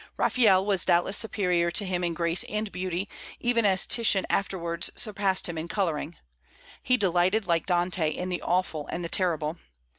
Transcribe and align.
Raphael 0.17 0.65
was 0.65 0.83
doubtless 0.83 1.15
superior 1.15 1.69
to 1.69 1.85
him 1.85 2.03
in 2.03 2.15
grace 2.15 2.43
and 2.45 2.71
beauty, 2.71 3.07
even 3.39 3.67
as 3.67 3.85
Titian 3.85 4.25
afterwards 4.31 4.89
surpassed 4.95 5.47
him 5.47 5.59
in 5.59 5.67
coloring. 5.67 6.15
He 6.81 6.97
delighted, 6.97 7.45
like 7.45 7.67
Dante, 7.67 8.09
in 8.09 8.29
the 8.29 8.41
awful 8.41 8.87
and 8.87 9.05
the 9.05 9.09
terrible. 9.09 9.59